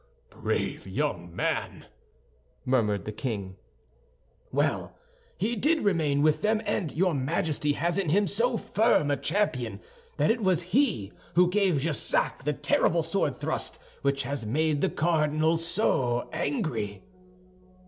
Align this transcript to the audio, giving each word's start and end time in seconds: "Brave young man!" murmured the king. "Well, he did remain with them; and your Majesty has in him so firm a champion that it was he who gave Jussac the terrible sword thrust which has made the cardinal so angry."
"Brave 0.31 0.87
young 0.87 1.29
man!" 1.35 1.85
murmured 2.65 3.05
the 3.05 3.11
king. 3.11 3.57
"Well, 4.51 4.97
he 5.37 5.55
did 5.55 5.83
remain 5.83 6.23
with 6.23 6.41
them; 6.41 6.59
and 6.65 6.91
your 6.91 7.13
Majesty 7.13 7.73
has 7.73 7.99
in 7.99 8.09
him 8.09 8.25
so 8.25 8.57
firm 8.57 9.11
a 9.11 9.15
champion 9.15 9.79
that 10.17 10.31
it 10.31 10.41
was 10.41 10.63
he 10.63 11.13
who 11.35 11.51
gave 11.51 11.77
Jussac 11.81 12.43
the 12.45 12.51
terrible 12.53 13.03
sword 13.03 13.35
thrust 13.35 13.77
which 14.01 14.23
has 14.23 14.43
made 14.43 14.81
the 14.81 14.89
cardinal 14.89 15.55
so 15.55 16.27
angry." 16.33 17.03